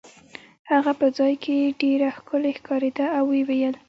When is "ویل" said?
3.47-3.75